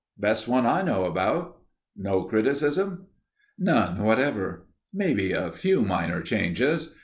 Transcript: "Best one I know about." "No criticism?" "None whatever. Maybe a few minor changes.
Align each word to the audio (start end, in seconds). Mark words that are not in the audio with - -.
"Best 0.17 0.47
one 0.47 0.65
I 0.65 0.81
know 0.81 1.05
about." 1.05 1.59
"No 1.95 2.23
criticism?" 2.23 3.05
"None 3.59 4.01
whatever. 4.01 4.65
Maybe 4.91 5.31
a 5.31 5.51
few 5.51 5.83
minor 5.83 6.21
changes. 6.21 6.95